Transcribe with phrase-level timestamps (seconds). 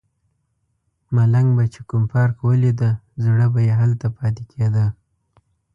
[1.15, 2.89] ملنګ به چې کوم پارک ولیده
[3.23, 4.85] زړه به یې هلته پاتې کیده.